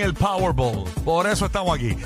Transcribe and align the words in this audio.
El 0.00 0.14
Powerball. 0.14 0.84
Por 1.04 1.26
eso 1.26 1.46
estamos 1.46 1.74
aquí. 1.74 1.96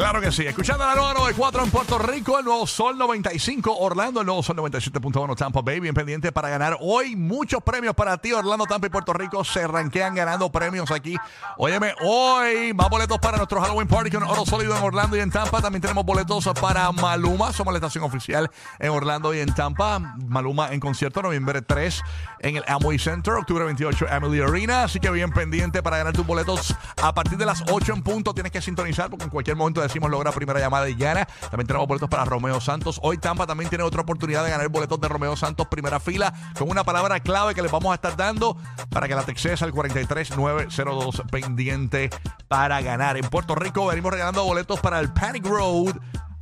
Claro 0.00 0.18
que 0.22 0.32
sí. 0.32 0.46
Escuchando 0.46 0.86
la 0.86 0.94
nueva 0.94 1.12
94 1.12 1.62
en 1.62 1.70
Puerto 1.70 1.98
Rico, 1.98 2.38
el 2.38 2.46
nuevo 2.46 2.66
Sol 2.66 2.96
95, 2.96 3.76
Orlando, 3.80 4.20
el 4.20 4.26
nuevo 4.26 4.42
Sol 4.42 4.56
97.1 4.56 5.36
Tampa 5.36 5.60
Bay. 5.60 5.78
Bien 5.78 5.92
pendiente 5.92 6.32
para 6.32 6.48
ganar 6.48 6.78
hoy 6.80 7.16
muchos 7.16 7.62
premios 7.62 7.94
para 7.94 8.16
ti. 8.16 8.32
Orlando, 8.32 8.64
Tampa 8.64 8.86
y 8.86 8.90
Puerto 8.90 9.12
Rico 9.12 9.44
se 9.44 9.66
ranquean 9.66 10.14
ganando 10.14 10.50
premios 10.50 10.90
aquí. 10.90 11.18
Óyeme, 11.58 11.92
hoy 12.00 12.72
más 12.72 12.88
boletos 12.88 13.18
para 13.18 13.36
nuestro 13.36 13.60
Halloween 13.60 13.86
Party 13.86 14.10
con 14.10 14.22
Oro 14.22 14.46
Sólido 14.46 14.74
en 14.74 14.82
Orlando 14.82 15.18
y 15.18 15.20
en 15.20 15.30
Tampa. 15.30 15.60
También 15.60 15.82
tenemos 15.82 16.06
boletos 16.06 16.48
para 16.58 16.90
Maluma. 16.92 17.52
Somos 17.52 17.74
la 17.74 17.76
estación 17.76 18.02
oficial 18.02 18.50
en 18.78 18.88
Orlando 18.88 19.34
y 19.34 19.40
en 19.40 19.54
Tampa. 19.54 19.98
Maluma 19.98 20.72
en 20.72 20.80
concierto 20.80 21.20
noviembre 21.20 21.60
3 21.60 22.02
en 22.38 22.56
el 22.56 22.64
Amway 22.66 22.98
Center, 22.98 23.34
octubre 23.34 23.66
28 23.66 24.06
Emily 24.08 24.40
Arena. 24.40 24.84
Así 24.84 24.98
que 24.98 25.10
bien 25.10 25.30
pendiente 25.30 25.82
para 25.82 25.98
ganar 25.98 26.14
tus 26.14 26.26
boletos 26.26 26.74
a 27.02 27.12
partir 27.12 27.36
de 27.36 27.44
las 27.44 27.64
8 27.70 27.92
en 27.92 28.02
punto. 28.02 28.32
Tienes 28.32 28.50
que 28.50 28.62
sintonizar 28.62 29.10
porque 29.10 29.24
en 29.24 29.30
cualquier 29.30 29.58
momento 29.58 29.82
decimos 29.90 30.10
logra 30.10 30.30
primera 30.30 30.60
llamada 30.60 30.88
y 30.88 30.94
gana. 30.94 31.26
También 31.50 31.66
tenemos 31.66 31.88
boletos 31.88 32.08
para 32.08 32.24
Romeo 32.24 32.60
Santos. 32.60 33.00
Hoy 33.02 33.18
Tampa 33.18 33.46
también 33.46 33.68
tiene 33.68 33.82
otra 33.82 34.02
oportunidad 34.02 34.44
de 34.44 34.50
ganar 34.50 34.68
boletos 34.68 35.00
de 35.00 35.08
Romeo 35.08 35.36
Santos 35.36 35.66
primera 35.66 35.98
fila 35.98 36.32
con 36.56 36.70
una 36.70 36.84
palabra 36.84 37.18
clave 37.20 37.54
que 37.54 37.62
les 37.62 37.72
vamos 37.72 37.90
a 37.90 37.96
estar 37.96 38.16
dando 38.16 38.56
para 38.88 39.08
que 39.08 39.14
la 39.16 39.24
textes 39.24 39.62
al 39.62 39.72
43902 39.72 41.22
pendiente 41.30 42.10
para 42.46 42.80
ganar. 42.80 43.16
En 43.16 43.28
Puerto 43.28 43.56
Rico 43.56 43.86
venimos 43.86 44.12
regalando 44.12 44.44
boletos 44.44 44.78
para 44.80 45.00
el 45.00 45.12
Panic 45.12 45.44
Road. 45.46 45.96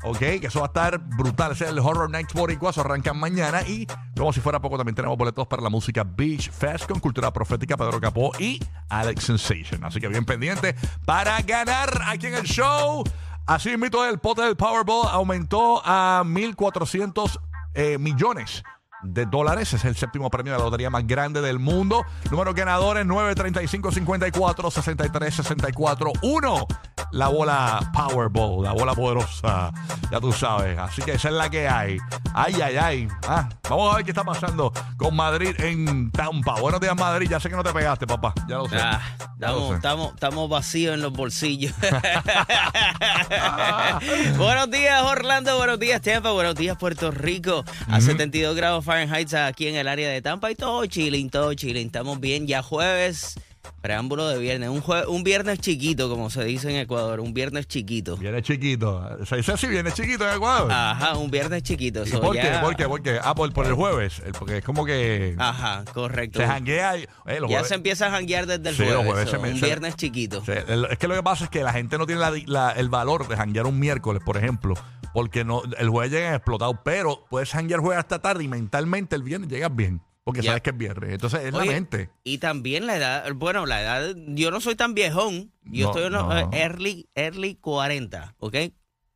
Ok, 0.04 0.18
que 0.18 0.46
eso 0.46 0.60
va 0.60 0.66
a 0.66 0.68
estar 0.68 0.98
brutal. 0.98 1.52
Ese 1.52 1.64
es 1.64 1.70
el 1.70 1.78
Horror 1.80 2.08
Nights 2.08 2.32
Boricua. 2.32 2.70
Eso 2.70 2.82
arrancan 2.82 3.18
mañana. 3.18 3.62
Y 3.62 3.86
como 4.16 4.32
si 4.32 4.40
fuera 4.40 4.60
poco, 4.60 4.76
también 4.76 4.94
tenemos 4.94 5.18
boletos 5.18 5.46
para 5.48 5.60
la 5.60 5.70
música 5.70 6.04
Beach 6.04 6.50
Fest 6.50 6.86
con 6.86 7.00
Cultura 7.00 7.32
Profética, 7.32 7.76
Pedro 7.76 8.00
Capó 8.00 8.30
y 8.38 8.62
Alex 8.90 9.24
Sensation. 9.24 9.82
Así 9.84 10.00
que 10.00 10.06
bien 10.06 10.24
pendiente 10.24 10.76
para 11.04 11.40
ganar 11.42 12.02
aquí 12.06 12.28
en 12.28 12.34
el 12.34 12.44
show. 12.44 13.02
Así 13.48 13.74
mismo 13.78 14.04
el 14.04 14.18
pote 14.18 14.42
del 14.42 14.56
Powerball 14.56 15.08
aumentó 15.10 15.80
a 15.82 16.22
1.400 16.22 17.40
eh, 17.72 17.96
millones 17.96 18.62
de 19.02 19.24
dólares. 19.24 19.72
Es 19.72 19.86
el 19.86 19.96
séptimo 19.96 20.28
premio 20.28 20.52
de 20.52 20.58
la 20.58 20.64
lotería 20.66 20.90
más 20.90 21.06
grande 21.06 21.40
del 21.40 21.58
mundo. 21.58 22.04
Número 22.30 22.52
ganadores 22.52 23.06
935 23.06 23.90
54 23.90 24.70
63 24.70 25.34
64 25.34 26.12
1. 26.20 26.66
La 27.12 27.28
bola 27.28 27.90
Powerball, 27.92 28.64
la 28.64 28.72
bola 28.72 28.94
poderosa. 28.94 29.72
Ya 30.10 30.20
tú 30.20 30.32
sabes. 30.32 30.78
Así 30.78 31.02
que 31.02 31.12
esa 31.12 31.28
es 31.28 31.34
la 31.34 31.50
que 31.50 31.68
hay. 31.68 31.98
Ay, 32.34 32.54
ay, 32.62 32.76
ay. 32.76 33.08
Ah, 33.26 33.48
vamos 33.68 33.92
a 33.92 33.96
ver 33.96 34.04
qué 34.04 34.10
está 34.10 34.24
pasando 34.24 34.72
con 34.96 35.14
Madrid 35.16 35.54
en 35.58 36.10
Tampa. 36.10 36.60
Buenos 36.60 36.80
días, 36.80 36.96
Madrid. 36.96 37.28
Ya 37.30 37.40
sé 37.40 37.48
que 37.48 37.56
no 37.56 37.62
te 37.62 37.72
pegaste, 37.72 38.06
papá. 38.06 38.34
Ya 38.48 38.56
lo 38.56 38.68
sé. 38.68 38.76
Ah, 38.78 39.00
estamos, 39.34 39.76
estamos, 39.76 40.14
estamos 40.14 40.48
vacíos 40.48 40.94
en 40.94 41.02
los 41.02 41.12
bolsillos. 41.12 41.72
buenos 44.36 44.70
días, 44.70 45.02
Orlando. 45.02 45.56
Buenos 45.56 45.78
días, 45.78 46.02
Tampa. 46.02 46.32
Buenos 46.32 46.54
días, 46.54 46.76
Puerto 46.76 47.10
Rico. 47.10 47.64
A 47.88 48.00
72 48.00 48.54
grados 48.54 48.84
Fahrenheit 48.84 49.32
aquí 49.34 49.68
en 49.68 49.76
el 49.76 49.88
área 49.88 50.08
de 50.08 50.22
Tampa 50.22 50.50
y 50.50 50.54
todo 50.54 50.84
chilling, 50.86 51.30
todo 51.30 51.54
chilling. 51.54 51.86
Estamos 51.86 52.20
bien. 52.20 52.46
Ya 52.46 52.62
jueves, 52.62 53.38
preámbulo 53.80 54.28
de 54.28 54.38
viernes. 54.38 54.68
Un, 54.68 54.82
jue- 54.82 55.06
un 55.08 55.22
viernes 55.22 55.58
chiquito, 55.60 56.08
como 56.08 56.30
se 56.30 56.44
dice 56.44 56.70
en 56.70 56.76
Ecuador. 56.76 57.20
Un 57.20 57.32
viernes 57.34 57.66
chiquito. 57.68 58.16
Viene 58.16 58.42
chiquito. 58.42 59.24
Se 59.24 59.36
dice 59.36 59.52
así, 59.52 59.66
viene 59.68 59.92
chiquito 59.92 60.28
en 60.28 60.36
Ecuador. 60.36 60.70
Ajá, 60.72 61.16
un 61.16 61.30
viernes 61.30 61.62
chiquito. 61.62 62.04
¿Y 62.04 62.08
So, 62.08 62.20
por 62.20 62.34
qué? 62.36 62.50
¿Por 62.60 62.76
qué? 62.76 62.88
¿Por 62.88 63.02
qué? 63.02 63.18
Ah, 63.22 63.34
por, 63.34 63.52
por 63.52 63.66
el 63.66 63.74
jueves. 63.74 64.20
Porque 64.38 64.58
es 64.58 64.64
como 64.64 64.84
que 64.84 65.34
Ajá, 65.38 65.84
correcto. 65.94 66.38
se 66.40 66.46
janguea. 66.46 66.96
y- 66.98 67.02
eh, 67.02 67.06
Ya 67.26 67.38
jueves- 67.46 67.68
se 67.68 67.74
empieza 67.74 68.06
a 68.08 68.10
janguear 68.10 68.46
desde 68.46 68.68
el 68.70 68.74
Sí, 68.76 68.84
jueves. 68.84 69.06
jueves 69.06 69.24
so, 69.30 69.36
se 69.36 69.42
me- 69.42 69.52
un 69.52 69.58
se- 69.60 69.66
viernes 69.66 69.96
chiquito. 69.96 70.42
El- 70.68 70.86
es 70.90 70.98
que 70.98 71.08
lo 71.08 71.14
que 71.14 71.22
pasa 71.22 71.44
es 71.44 71.50
que 71.50 71.62
la 71.62 71.72
gente 71.72 71.98
no 71.98 72.06
tiene 72.06 72.20
la- 72.20 72.32
la- 72.46 72.72
el 72.72 72.88
valor 72.88 73.28
de 73.28 73.36
janguear 73.36 73.66
un 73.66 73.78
miércoles, 73.78 74.22
por 74.24 74.36
ejemplo, 74.36 74.74
porque 75.14 75.44
no 75.44 75.62
el 75.78 75.88
jueves 75.88 76.12
llega 76.12 76.34
explotado, 76.34 76.82
pero 76.84 77.24
puedes 77.30 77.50
janguear 77.50 77.80
jueves 77.80 77.98
hasta 78.00 78.20
tarde 78.20 78.44
y 78.44 78.48
mentalmente 78.48 79.16
el 79.16 79.22
viernes 79.22 79.48
llegas 79.48 79.74
bien, 79.74 80.02
porque 80.28 80.42
sabes 80.42 80.62
que 80.62 80.70
es 80.70 80.76
viernes. 80.76 81.10
Entonces 81.10 81.40
es 81.44 81.54
Oye, 81.54 81.66
la 81.66 81.72
mente. 81.72 82.10
Y 82.24 82.38
también 82.38 82.86
la 82.86 82.96
edad, 82.96 83.24
bueno, 83.34 83.64
la 83.66 83.80
edad, 83.82 84.14
yo 84.16 84.50
no 84.50 84.60
soy 84.60 84.74
tan 84.76 84.94
viejón, 84.94 85.52
yo 85.64 85.84
No, 85.86 85.90
estoy 85.90 86.06
en 86.06 86.12
los, 86.12 86.26
no. 86.26 86.38
eh, 86.38 86.46
early, 86.52 87.08
early 87.14 87.54
40, 87.56 88.34
¿ok? 88.38 88.54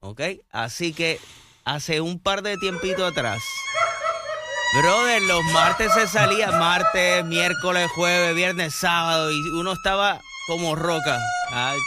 ¿Ok? 0.01 0.21
Así 0.51 0.93
que 0.95 1.21
hace 1.65 2.01
un 2.01 2.19
par 2.19 2.43
de 2.43 2.57
tiempito 2.57 3.05
atrás, 3.07 3.41
brother, 4.81 5.23
los 5.23 5.45
martes 5.53 5.93
se 5.93 6.07
salía, 6.09 6.51
martes, 6.53 7.25
miércoles, 7.27 7.91
jueves, 7.95 8.35
viernes, 8.35 8.75
sábado, 8.75 9.31
y 9.31 9.39
uno 9.51 9.73
estaba 9.73 10.19
como 10.47 10.75
roca. 10.75 11.21
Ay, 11.51 11.79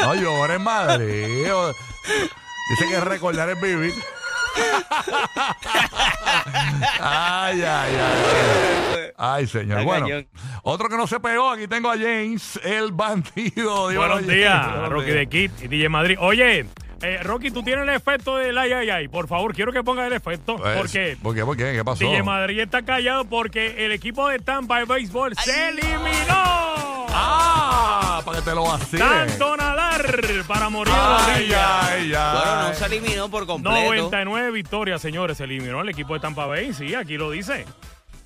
No 0.00 0.14
llores, 0.14 0.58
madre. 0.58 1.26
Dice 1.28 2.88
que 2.90 3.00
recordar 3.00 3.50
es 3.50 3.60
vivir. 3.60 3.92
ay, 7.00 7.62
ay, 7.62 7.94
ay. 7.96 9.10
Ay, 9.16 9.46
señor. 9.46 9.82
Bueno, 9.84 10.06
otro 10.62 10.88
que 10.88 10.96
no 10.96 11.06
se 11.06 11.18
pegó, 11.18 11.50
aquí 11.50 11.66
tengo 11.66 11.90
a 11.90 11.96
James, 11.96 12.58
el 12.62 12.92
bandido. 12.92 13.88
Dímelo, 13.88 14.00
Buenos 14.00 14.20
James. 14.20 14.36
días, 14.36 14.70
Buenos 14.70 14.90
Rocky 14.90 15.10
de 15.10 15.26
Kid 15.26 15.50
y 15.62 15.68
DJ 15.68 15.88
Madrid. 15.88 16.16
Oye, 16.20 16.66
eh, 17.02 17.20
Rocky, 17.22 17.50
tú 17.50 17.62
tienes 17.62 17.82
el 17.84 17.94
efecto 17.94 18.36
del 18.36 18.56
ay, 18.58 18.72
ay, 18.72 18.90
ay. 18.90 19.08
Por 19.08 19.26
favor, 19.28 19.54
quiero 19.54 19.72
que 19.72 19.82
pongas 19.82 20.06
el 20.06 20.12
efecto. 20.12 20.56
Pues, 20.56 20.76
porque 20.78 21.16
¿Por 21.22 21.34
qué? 21.34 21.44
¿Por 21.44 21.56
qué? 21.56 21.72
¿Qué 21.72 21.84
pasó? 21.84 22.04
DJ 22.04 22.22
Madrid 22.22 22.60
está 22.60 22.82
callado 22.82 23.24
porque 23.24 23.84
el 23.84 23.92
equipo 23.92 24.28
de 24.28 24.38
Tampa 24.38 24.78
de 24.78 24.84
béisbol 24.84 25.34
se 25.36 25.68
eliminó. 25.68 26.87
¡Ah! 27.20 28.22
Para 28.24 28.38
que 28.38 28.44
te 28.44 28.54
lo 28.54 28.64
vacile. 28.64 28.98
Tanto 29.04 29.56
nadar 29.56 30.04
para 30.46 30.68
morir 30.68 30.92
en 30.94 31.00
la 31.00 31.26
Ay, 31.26 31.34
orilla. 31.42 31.86
ay, 31.88 32.12
ay. 32.14 32.38
bueno, 32.42 32.68
no 32.68 32.74
se 32.74 32.84
eliminó 32.86 33.28
por 33.30 33.46
completo. 33.46 33.76
99 33.86 34.50
victorias, 34.50 35.00
señores. 35.02 35.36
Se 35.38 35.44
eliminó 35.44 35.80
el 35.80 35.88
equipo 35.88 36.14
de 36.14 36.20
Tampa 36.20 36.46
Bay. 36.46 36.72
Sí, 36.72 36.94
aquí 36.94 37.16
lo 37.16 37.30
dice. 37.30 37.64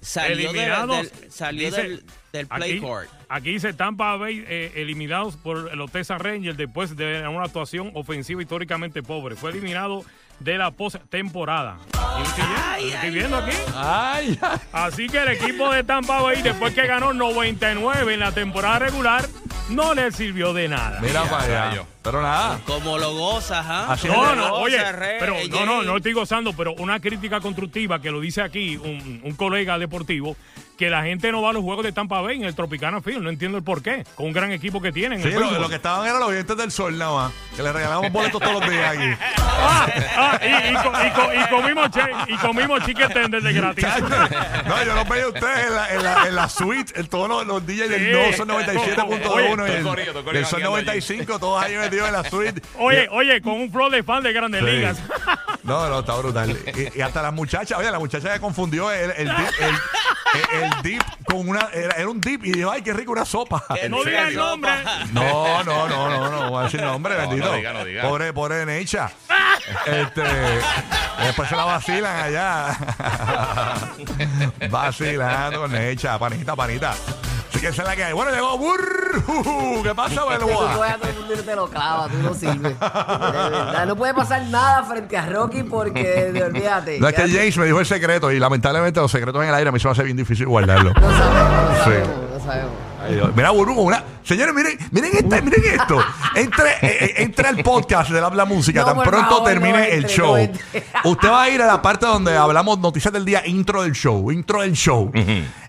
Salió, 0.01 0.37
de- 0.37 0.59
eliminados. 0.59 1.13
del, 1.21 1.31
salió 1.33 1.67
dice- 1.69 1.83
del, 1.83 2.05
del 2.33 2.47
play 2.49 2.73
aquí, 2.73 2.81
court. 2.81 3.09
aquí 3.29 3.53
dice 3.53 3.73
Tampa 3.73 4.17
Bay 4.17 4.45
eh, 4.49 4.73
eliminados 4.77 5.37
por 5.37 5.77
los 5.77 5.93
Texas 5.93 6.21
Rangers 6.21 6.57
después 6.57 6.97
de 6.97 7.27
una 7.29 7.45
actuación 7.45 7.93
ofensiva 7.95 8.43
históricamente 8.43 9.03
pobre. 9.05 9.37
Fue 9.37 9.51
eliminado 9.53 10.05
de 10.43 10.59
la 10.59 10.71
postemporada. 10.71 11.79
Y 11.93 12.19
lo 12.19 12.25
estoy 12.25 12.45
viendo, 12.45 12.79
lo 12.79 12.95
estoy 12.95 13.11
viendo 13.11 13.37
aquí. 13.37 13.57
Ay, 13.75 14.39
ay. 14.41 14.59
Así 14.73 15.09
que 15.09 15.19
el 15.19 15.29
equipo 15.29 15.73
de 15.73 15.85
Tampa 15.85 16.21
Bay, 16.21 16.43
después 16.43 16.75
que 16.75 16.87
ganó 16.87 17.13
99 17.13 18.15
en 18.15 18.21
la 18.21 18.33
temporada 18.33 18.79
regular, 18.81 19.25
no 19.71 19.95
le 19.95 20.11
sirvió 20.13 20.53
de 20.53 20.69
nada. 20.69 21.01
Mira 21.01 21.23
para 21.25 21.71
allá. 21.71 21.85
Pero 22.03 22.21
nada. 22.21 22.59
Como 22.67 22.99
lo 22.99 23.13
gozas, 23.15 23.65
¿ah? 23.69 23.97
No, 24.09 24.35
no, 24.35 24.55
oye, 24.55 24.93
Rey, 24.93 25.17
pero 25.21 25.37
no, 25.51 25.65
no, 25.65 25.83
no 25.83 25.97
estoy 25.99 26.13
gozando, 26.13 26.53
pero 26.53 26.73
una 26.75 26.99
crítica 27.01 27.41
constructiva 27.41 28.01
que 28.01 28.11
lo 28.11 28.21
dice 28.21 28.43
aquí 28.43 28.77
un, 28.77 29.21
un 29.23 29.35
colega 29.37 29.79
deportivo, 29.79 30.37
que 30.77 30.91
la 30.91 31.05
gente 31.05 31.31
no 31.31 31.43
va 31.43 31.51
a 31.51 31.53
los 31.53 31.63
juegos 31.63 31.85
de 31.85 31.93
Tampa 31.93 32.21
Bay 32.21 32.39
en 32.39 32.45
el 32.45 32.57
Tropicana 32.57 33.01
Field, 33.01 33.23
no 33.23 33.31
entiendo 33.31 33.57
el 33.57 33.63
por 33.63 33.83
qué, 33.85 34.05
con 34.17 34.27
un 34.27 34.33
gran 34.33 34.51
equipo 34.51 34.83
que 34.83 34.91
tienen. 34.91 35.23
Sí, 35.23 35.29
el 35.29 35.35
lo, 35.35 35.59
lo 35.61 35.69
que 35.69 35.77
estaban 35.77 36.05
eran 36.07 36.19
los 36.19 36.33
dientes 36.33 36.57
del 36.57 36.73
sol 36.73 36.99
nada 36.99 37.15
más. 37.15 37.33
Que 37.57 37.63
le 37.63 37.73
regalamos 37.73 38.11
boletos 38.11 38.41
todos 38.43 38.61
los 38.61 38.69
días 38.71 38.97
aquí. 38.97 39.09
Ah, 39.65 39.87
ah, 40.17 40.41
y, 40.43 40.73
y 40.73 40.75
co- 40.75 40.93
y 41.07 41.11
co- 41.11 41.33
y 41.35 41.49
comimos 41.51 41.91
che- 41.91 42.11
y 42.27 42.37
comimos 42.39 42.85
chicken 42.85 43.13
tender 43.13 43.43
de 43.43 43.53
gratis. 43.53 43.87
No, 44.67 44.85
yo 44.85 44.95
los 44.95 45.09
veía 45.09 45.25
a 45.25 45.29
ustedes 45.29 45.67
en 45.67 45.75
la, 45.75 45.93
en 45.95 46.03
la, 46.03 46.27
en 46.27 46.35
la 46.35 46.49
suite, 46.49 46.99
en 46.99 47.07
todos 47.07 47.29
los, 47.29 47.47
los 47.47 47.65
DJs 47.65 47.89
del 47.89 48.03
Sí. 48.03 48.13
No 48.13 48.37
Son 48.37 48.49
97.1 48.49 49.69
y 49.69 49.73
el, 49.73 50.37
el 50.37 50.45
allí. 50.45 50.63
95, 50.63 51.39
todos 51.39 51.63
ahí 51.63 51.75
en 51.99 52.13
la 52.13 52.29
suite. 52.29 52.63
Oye, 52.79 53.09
oye, 53.11 53.41
con 53.43 53.55
un 53.55 53.71
flow 53.73 53.91
de 53.91 54.03
fan 54.03 54.23
de 54.23 54.33
grandes 54.33 54.61
Sí. 54.65 54.67
ligas. 54.71 54.99
No, 55.63 55.89
no, 55.89 56.01
está 56.01 56.15
brutal. 56.17 56.51
Y, 56.95 56.99
y 56.99 57.01
hasta 57.03 57.23
la 57.23 57.31
muchacha, 57.31 57.77
oye, 57.79 57.91
la 57.91 57.99
muchacha 57.99 58.33
que 58.33 58.41
confundió 58.41 58.91
el, 58.91 59.11
el, 59.13 59.29
dip, 59.29 59.49
el, 59.61 59.75
el- 59.75 60.63
el 60.63 60.83
dip 60.83 61.03
con 61.25 61.49
una. 61.49 61.69
Era, 61.73 61.95
era 61.97 62.09
un 62.09 62.21
dip 62.21 62.45
y 62.45 62.53
dijo, 62.53 62.71
ay, 62.71 62.83
qué 62.83 62.93
rico, 62.93 63.13
una 63.13 63.25
sopa. 63.25 63.63
¿En 63.81 63.91
No 63.91 64.03
diga 64.03 64.29
el 64.29 64.35
nombre. 64.35 64.73
No, 65.13 65.63
no, 65.63 65.87
no, 65.89 66.09
no, 66.11 66.31
no, 66.31 66.51
voy 66.51 66.61
a 66.61 66.65
decir 66.65 66.81
nombre, 66.83 67.15
No, 67.15 67.23
no 67.23 67.29
bendito. 67.29 67.53
diga, 67.55 67.73
no 67.73 67.85
diga. 67.85 68.03
Pobre, 68.03 68.33
pobre 68.33 68.67
Necha. 68.67 69.11
Este, 69.87 70.23
después 71.23 71.49
se 71.49 71.55
la 71.57 71.65
vacilan 71.65 72.17
allá. 72.25 72.77
Vacilando 74.71 75.61
con 75.61 75.73
Necha, 75.73 76.19
panita, 76.19 76.57
panita. 76.57 76.95
Así 77.53 77.61
que 77.61 77.69
esa 77.69 77.83
es 77.83 77.89
la 77.89 77.95
que 77.97 78.05
hay. 78.05 78.13
Bueno, 78.15 78.31
llegó 78.33 78.57
Burr. 78.57 79.23
¿Qué 79.83 79.95
pasa, 79.95 80.23
Tú 80.23 80.29
Belboa? 80.47 80.71
a 80.93 80.97
todo 80.97 81.09
el 81.11 81.17
mundo 81.19 81.35
y 81.35 81.43
te 81.45 81.55
lo 81.55 81.69
clava, 81.69 82.09
tú 82.09 82.17
no 82.23 82.33
sirves. 82.35 82.63
De 82.81 82.87
verdad, 82.89 83.87
no 83.87 83.95
puede 83.97 84.15
pasar 84.15 84.43
nada 84.47 84.83
frente 84.85 85.17
a 85.19 85.27
Rocky 85.27 85.63
porque, 85.63 86.31
de- 86.33 86.45
olvídate. 86.45 86.99
No 86.99 87.09
es 87.09 87.15
que 87.15 87.29
James 87.29 87.57
me 87.59 87.67
dijo 87.67 87.81
el 87.81 87.87
secreto 87.87 88.33
y 88.33 88.39
lamentablemente 88.39 89.01
los 89.01 89.11
secretos 89.11 89.43
en 89.43 89.49
el 89.51 89.55
aire 89.55 89.69
a 89.69 89.73
mí 89.73 89.79
se 89.79 89.87
me 89.87 89.93
hace 89.93 90.03
bien 90.03 90.17
difícil 90.17 90.47
guardarlo. 90.47 90.93
No 90.95 91.01
sabemos, 91.11 91.63
no 91.69 91.75
Sí. 91.77 91.83
sabemos, 91.85 92.09
no 92.33 92.41
sabemos. 92.45 92.73
Mira, 93.35 93.51
Burbu, 93.51 93.75
con 93.75 93.85
una. 93.87 94.05
Señores, 94.23 94.55
miren, 94.55 94.79
miren, 94.91 95.11
este- 95.15 95.43
miren 95.43 95.63
esto. 95.81 95.99
Entre, 96.35 96.71
eh, 96.71 96.77
eh, 96.83 97.15
entre 97.19 97.49
al 97.49 97.57
podcast 97.59 98.11
de 98.11 98.21
Habla 98.21 98.45
Música, 98.45 98.81
No, 98.81 98.87
tan 98.87 98.95
por 98.97 99.09
pronto 99.09 99.29
favor, 99.31 99.45
termine 99.49 99.73
no 99.79 99.85
el 99.85 100.07
show. 100.07 100.37
entre. 100.37 100.63
Usted 101.05 101.29
va 101.29 101.43
a 101.43 101.49
ir 101.51 101.61
a 101.63 101.67
la 101.67 101.83
parte 101.83 102.07
donde 102.07 102.37
hablamos 102.37 102.79
noticias 102.79 103.13
del 103.13 103.25
día, 103.25 103.43
intro 103.47 103.83
del 103.83 103.93
show, 103.93 104.31
intro 104.31 104.63
del 104.63 104.73
show. 104.75 105.11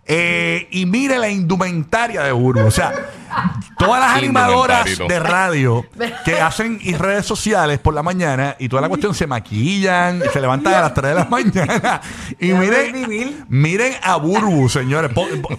Eh, 0.06 0.68
y 0.72 0.86
mire 0.86 1.18
la 1.18 1.30
indumentaria 1.30 2.24
de 2.24 2.32
Burbu. 2.32 2.66
O 2.68 2.72
sea, 2.72 2.94
todas 3.78 4.00
las 4.00 4.18
animadoras 4.18 4.86
de 4.98 5.20
radio 5.20 5.86
que 6.26 6.40
hacen 6.40 6.80
y 6.82 6.96
redes 6.96 7.26
sociales 7.26 7.80
por 7.80 7.94
la 7.94 8.04
mañana 8.04 8.56
y 8.60 8.70
toda 8.70 8.82
la 8.82 8.90
cuestión 8.90 9.14
se 9.14 9.28
maquillan, 9.28 10.22
se 10.32 10.40
levantan 10.42 10.74
a 10.74 10.82
las 10.82 10.94
3 10.94 11.10
de 11.10 11.16
la 11.16 11.26
mañana 11.26 12.02
y 12.40 12.54
miren, 12.54 13.46
miren 13.50 13.94
a 14.04 14.16
Burbu, 14.18 14.70
señores. 14.70 15.12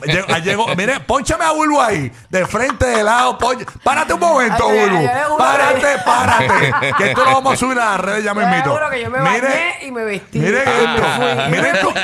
Llegó- 0.07 0.27
llegó- 0.43 0.75
miren, 0.77 1.03
ponchame 1.07 1.45
a 1.45 1.53
Burbu 1.53 1.81
ahí, 1.81 2.11
de 2.31 2.47
frente, 2.47 2.87
de 2.87 3.03
lado. 3.03 3.37
pon- 3.39 3.65
párate 3.83 4.15
un 4.15 4.21
momento, 4.21 4.69
Ay, 4.69 4.79
ay, 4.79 4.85
Burbu. 4.89 4.99
ay, 4.99 5.07
ay, 5.07 5.21
ay, 5.25 5.33
Párate, 5.39 5.99
párate. 6.05 6.95
Que 6.99 7.09
esto 7.11 7.25
lo 7.25 7.33
vamos 7.33 7.55
a 7.55 7.57
subir 7.57 7.79
a 7.79 7.91
las 7.93 8.01
redes, 8.01 8.25
ya 8.25 8.35
me 8.35 8.43
Te 8.45 8.49
invito. 8.51 8.71
juro 8.73 8.91
que 8.91 9.03
yo 9.03 9.11
me 9.11 9.19
bañé 9.21 9.79
y 9.83 9.91
me 9.91 10.05
vestí. 10.05 10.39
Miren 10.39 10.63
Y 10.67 10.67
me 10.67 10.95
esto. 10.95 11.51
Miren, 11.51 11.77
co- 11.83 11.95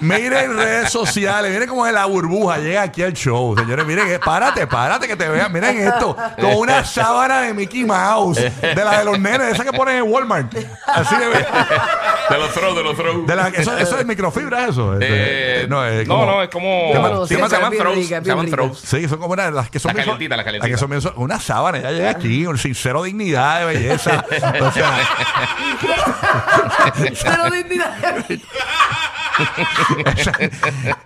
miren 0.00 0.56
redes 0.56 0.90
sociales. 0.90 1.52
Miren 1.52 1.68
cómo 1.68 1.86
es 1.86 1.92
la 1.92 2.04
burbuja. 2.06 2.58
Llega 2.58 2.82
aquí 2.82 3.02
al 3.02 3.12
show. 3.12 3.56
Señores, 3.56 3.84
miren, 3.86 4.08
eh, 4.08 4.18
párate, 4.18 4.66
párate 4.66 5.03
que 5.06 5.16
te 5.16 5.28
vean. 5.28 5.52
Miren 5.52 5.78
esto. 5.88 6.16
Con 6.40 6.54
una 6.56 6.84
sábana 6.84 7.42
de 7.42 7.54
Mickey 7.54 7.84
Mouse. 7.84 8.36
De 8.36 8.74
la 8.74 8.98
de 8.98 9.04
los 9.04 9.18
nenes, 9.18 9.54
esa 9.54 9.64
que 9.64 9.72
ponen 9.72 9.96
en 9.96 10.02
Walmart. 10.12 10.54
Así 10.86 11.14
de. 11.16 11.26
De 11.28 12.38
los 12.38 12.52
throws, 12.52 12.76
de 12.76 12.82
los 12.82 12.96
throws. 12.96 13.26
de 13.26 13.36
la- 13.36 13.48
eso, 13.48 13.76
eso 13.76 13.98
es 13.98 14.06
microfibra, 14.06 14.66
eso. 14.68 14.96
Eh, 15.00 15.66
no, 15.68 15.84
es 15.86 16.06
no, 16.08 16.14
como- 16.14 16.26
no, 16.26 16.42
es 16.42 16.48
como. 16.48 16.90
No, 16.94 17.02
se 17.04 17.12
no, 17.12 17.26
sí, 17.26 17.34
llaman- 17.54 17.70
se 17.72 17.78
throws. 17.78 17.96
rica, 17.96 18.20
Se 18.22 18.28
llaman 18.28 18.50
throws. 18.50 18.78
Sí, 18.80 19.08
son 19.08 19.18
como 19.18 19.32
una, 19.34 19.50
las 19.50 19.70
que 19.70 19.78
son 19.78 19.90
La 19.90 19.94
bien- 19.94 20.04
calentita, 20.06 20.36
la 20.36 20.42
Las 20.42 20.52
que 20.52 20.58
calentita. 20.76 21.00
son 21.00 21.12
una 21.22 21.38
sábana, 21.40 21.78
ya 21.80 21.90
llega 21.90 22.10
aquí, 22.10 22.46
un 22.46 22.56
sincero 22.58 23.02
dignidad 23.02 23.60
de 23.60 23.64
belleza. 23.66 24.24
O 24.64 24.72
sea, 24.72 24.90
Cero 27.14 27.44
dignidad. 27.52 27.94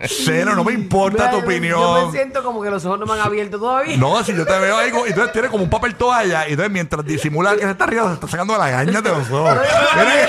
Cero, 0.07 0.55
no 0.55 0.65
me 0.65 0.73
importa 0.73 1.31
tu 1.31 1.37
Yo 1.37 1.43
me 1.43 1.47
opinión. 1.47 2.13
siento 2.13 2.43
como 2.43 2.63
que 2.63 2.71
los 2.71 2.85
ojos 2.85 2.99
no 2.99 3.07
me 3.07 3.15
han 3.15 3.21
abierto 3.21 3.59
todavía. 3.59 3.97
No, 3.97 4.23
si 4.25 4.35
yo 4.35 4.45
te 4.47 4.59
veo 4.59 4.77
ahí, 4.77 4.91
y 4.93 5.09
entonces 5.09 5.33
tiene 5.33 5.49
como 5.49 5.65
un 5.65 5.71
papel 5.71 5.95
toalla, 5.95 6.49
y 6.49 6.53
entonces 6.53 6.73
mientras 6.73 7.05
disimula 7.05 7.55
que 7.55 7.63
se 7.63 7.71
está 7.71 7.87
riendo, 7.87 8.09
se 8.09 8.15
está 8.15 8.29
sacando 8.29 8.57
la 8.57 8.71
gaña 8.71 9.01
de 9.01 9.11
los 9.11 9.31
ojos. 9.31 9.59
Mira. 9.97 10.29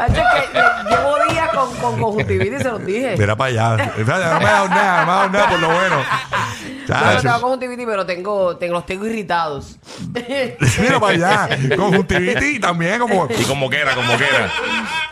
Hacho, 0.00 0.14
que 0.14 0.58
llevo 0.90 1.16
días 1.30 1.48
con, 1.50 1.74
con 1.76 2.00
conjuntivitis 2.00 2.60
y 2.60 2.62
se 2.62 2.68
los 2.70 2.84
dije. 2.84 3.14
Mira 3.18 3.36
para 3.36 3.48
allá. 3.50 3.92
No 3.98 4.04
me 4.06 4.12
ha 4.12 4.18
dado 4.18 4.68
nada, 4.68 5.00
no 5.04 5.06
me 5.06 5.12
ha 5.12 5.16
dado 5.16 5.28
nada 5.30 5.48
por 5.48 5.58
lo 5.60 5.68
bueno. 5.68 5.96
Yo 6.88 6.94
no 6.94 7.00
Chacho. 7.00 7.22
tengo 7.22 7.40
conjuntivitis, 7.42 7.86
pero 7.86 8.06
tengo, 8.06 8.56
tengo, 8.56 8.74
los 8.74 8.86
tengo 8.86 9.06
irritados. 9.06 9.76
Mira 10.80 10.98
para 11.00 11.12
allá. 11.46 11.58
Conjuntivitis 11.76 12.56
y 12.56 12.60
también 12.60 12.98
como. 12.98 13.28
Y 13.30 13.42
con 13.44 13.58
moquera, 13.58 13.94
con 13.94 14.06
moquera. 14.06 14.50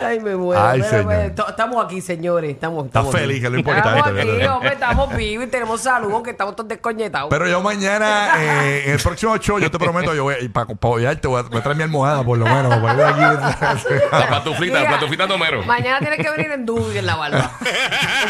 Ay, 0.01 0.21
me 0.21 0.37
muero. 0.37 0.63
Ay, 0.63 0.81
Pero, 0.81 0.91
señor. 0.91 1.33
pues, 1.35 1.49
estamos 1.51 1.85
aquí, 1.85 2.01
señores. 2.01 2.51
Estamos, 2.51 2.87
estamos 2.87 3.15
aquí. 3.15 3.23
feliz, 3.23 3.41
que 3.41 3.47
es 3.47 3.53
lo 3.53 3.59
importante, 3.59 3.99
Estamos 3.99 4.19
aquí, 4.21 4.29
¿verdad? 4.31 4.55
hombre, 4.57 4.73
estamos 4.73 5.17
vivos 5.17 5.47
y 5.47 5.51
tenemos 5.51 5.81
salud, 5.81 6.23
que 6.23 6.31
estamos 6.31 6.57
todos 6.57 6.69
descoñetados. 6.69 7.29
Pero 7.31 7.49
yo 7.49 7.61
mañana, 7.63 8.31
eh, 8.39 8.83
en 8.87 8.93
el 8.93 8.99
próximo 9.01 9.37
show, 9.39 9.59
yo 9.59 9.71
te 9.71 9.79
prometo, 9.79 10.15
yo 10.15 10.25
voy, 10.25 10.49
para, 10.49 10.67
para 10.67 10.75
apoyarte, 10.77 11.29
voy 11.29 11.41
a, 11.41 11.43
voy 11.45 11.59
a 11.59 11.63
traer 11.63 11.77
mi 11.77 11.83
almohada 11.85 12.23
por 12.25 12.39
lo 12.39 12.45
menos. 12.47 12.75
Para 12.77 12.95
ir 12.95 13.05
aquí. 13.05 13.95
La 14.13 14.29
patuflita, 14.29 14.75
la 14.75 14.81
Mira, 14.81 14.91
patufita 14.93 15.27
Tomero. 15.29 15.63
Mañana 15.65 15.99
tienes 15.99 16.19
que 16.19 16.31
venir 16.31 16.51
en 16.53 16.65
dubi 16.67 16.99
en 16.99 17.07
la 17.07 17.17
barba. 17.17 17.51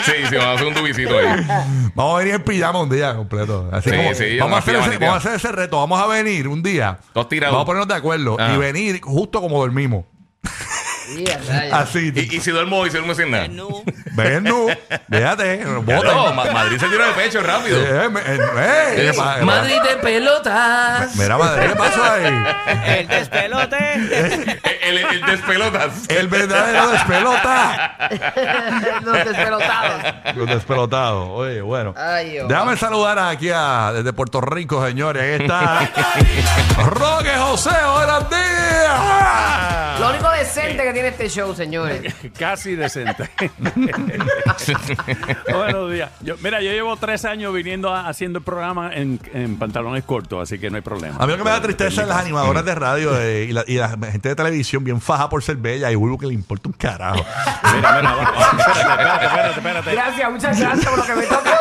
Sí, 0.04 0.12
sí, 0.28 0.36
vamos 0.36 0.46
a 0.46 0.52
hacer 0.54 0.66
un 0.66 0.74
dubicito 0.74 1.18
ahí. 1.18 1.46
Vamos 1.94 2.14
a 2.14 2.18
venir 2.18 2.34
en 2.34 2.42
pijama 2.42 2.80
un 2.80 2.90
día 2.90 3.14
completo. 3.14 3.35
Así 3.72 3.90
Sí, 3.90 3.96
como, 3.96 4.14
sí, 4.14 4.38
vamos, 4.38 4.42
a 4.42 4.46
una 4.46 4.56
hacer 4.58 4.74
ese, 4.74 4.78
pijamatita. 4.82 5.06
vamos 5.06 5.14
a 5.14 5.28
hacer 5.28 5.34
ese 5.36 5.52
reto. 5.52 5.76
Vamos 5.78 6.00
a 6.02 6.06
venir 6.06 6.48
un 6.48 6.62
día. 6.62 6.98
Dos 7.14 7.28
tirados. 7.28 7.52
Vamos 7.54 7.64
a 7.64 7.66
ponernos 7.66 7.88
de 7.88 7.94
acuerdo 7.94 8.36
Ajá. 8.40 8.54
y 8.54 8.58
venir 8.58 9.00
justo 9.02 9.40
como 9.40 9.58
dormimos. 9.58 10.04
Así. 11.72 12.12
Y, 12.14 12.36
y 12.36 12.40
si 12.40 12.50
duermo 12.50 12.78
hoy, 12.78 12.90
si 12.90 12.96
duermo 12.96 13.14
sin 13.14 13.30
nada. 13.30 13.48
No. 13.48 13.68
Ven, 14.12 14.44
no. 14.44 14.66
Déjate. 15.08 15.64
Ma- 15.64 16.44
Madrid 16.52 16.78
se 16.78 16.86
tira 16.88 17.06
de 17.08 17.12
pecho 17.12 17.40
rápido. 17.42 17.78
Eh, 17.78 18.08
me- 18.08 18.20
eh, 18.20 19.12
eh, 19.16 19.42
Madrid 19.44 19.76
de 19.88 19.96
pelotas. 19.96 21.14
Mira, 21.16 21.36
Madrid, 21.38 21.68
¿qué 21.68 21.76
pasó 21.76 22.02
ahí? 22.02 22.98
El 22.98 23.08
despelote. 23.08 23.94
El, 23.94 24.60
el- 24.82 24.98
el 24.98 25.26
despelotas. 25.26 25.92
El 26.08 26.28
verdadero 26.28 26.88
despelota. 26.88 27.96
Los 29.02 29.24
despelotados. 29.24 30.02
Los 30.34 30.48
despelotados. 30.48 31.28
Oye, 31.30 31.60
bueno. 31.60 31.94
Ay, 31.96 32.30
Dios. 32.30 32.48
Déjame 32.48 32.76
saludar 32.76 33.18
aquí 33.18 33.50
a, 33.54 33.92
desde 33.94 34.12
Puerto 34.12 34.40
Rico, 34.40 34.84
señores. 34.86 35.22
Ahí 35.22 35.42
está 35.42 35.88
Roque 36.84 37.30
José. 37.38 37.70
Buenos 37.94 38.30
días. 38.30 38.55
Decente 40.56 40.82
que 40.84 40.92
tiene 40.92 41.08
este 41.08 41.28
show, 41.28 41.54
señores. 41.54 42.14
Casi 42.38 42.74
decente. 42.74 43.28
Buenos 45.52 45.92
días. 45.92 46.10
Yo- 46.20 46.36
mira, 46.42 46.60
yo 46.60 46.70
llevo 46.70 46.96
tres 46.96 47.24
años 47.24 47.52
viniendo 47.52 47.92
a- 47.94 48.08
haciendo 48.08 48.38
el 48.38 48.44
programa 48.44 48.90
en, 48.94 49.20
en 49.32 49.58
pantalones 49.58 50.04
cortos, 50.04 50.42
así 50.42 50.58
que 50.58 50.70
no 50.70 50.76
hay 50.76 50.82
problema. 50.82 51.16
A 51.18 51.26
mí 51.26 51.32
lo 51.32 51.38
que 51.38 51.44
me 51.44 51.50
da 51.50 51.60
tristeza 51.60 52.02
es 52.02 52.08
las 52.08 52.18
animadoras 52.18 52.64
de 52.64 52.74
radio 52.74 53.18
eh, 53.20 53.46
y, 53.48 53.52
la, 53.52 53.64
y 53.66 53.74
la 53.76 53.88
gente 53.90 54.28
de 54.30 54.36
televisión 54.36 54.84
bien 54.84 55.00
faja 55.00 55.28
por 55.28 55.42
ser 55.42 55.56
bella 55.56 55.90
y 55.90 55.94
Bulbo 55.94 56.18
que 56.18 56.26
le 56.26 56.34
importa 56.34 56.68
un 56.68 56.74
carajo. 56.74 57.16
Mira, 57.74 57.92
mira, 57.92 58.14
va- 58.14 58.30
va- 58.30 58.58
espérate, 58.58 58.90
espérate, 58.90 59.26
espérate, 59.26 59.56
espérate. 59.58 59.92
Gracias, 59.92 60.30
muchas 60.32 60.60
gracias 60.60 60.86
por 60.86 60.98
lo 60.98 61.04
que 61.04 61.14
me 61.14 61.26
toca. 61.26 61.60